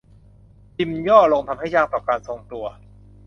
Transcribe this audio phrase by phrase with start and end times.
[0.77, 2.65] จิมย่อลงทำให้ยากต่อการทรงตัว